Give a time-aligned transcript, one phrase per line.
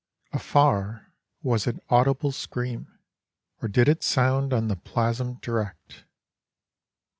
[0.33, 1.13] A far,
[1.43, 2.87] was it audible scream,
[3.61, 6.05] Or did it sound on the plasm direct?